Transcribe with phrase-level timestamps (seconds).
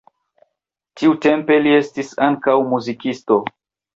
[1.01, 3.37] Tiutempe li estis ankaŭ muzikisto.